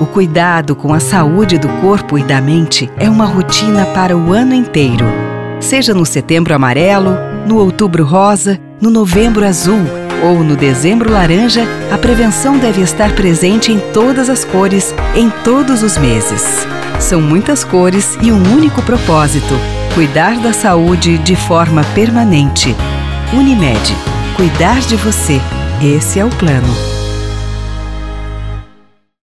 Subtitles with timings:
[0.00, 4.32] O cuidado com a saúde do corpo e da mente é uma rotina para o
[4.32, 5.04] ano inteiro.
[5.60, 7.16] Seja no setembro amarelo,
[7.46, 9.84] no outubro rosa, no novembro azul
[10.24, 11.62] ou no dezembro laranja,
[11.92, 16.66] a prevenção deve estar presente em todas as cores, em todos os meses.
[16.98, 19.54] São muitas cores e um único propósito:
[19.94, 22.74] cuidar da saúde de forma permanente.
[23.32, 23.94] Unimed.
[24.34, 25.40] Cuidar de você.
[25.80, 27.03] Esse é o plano.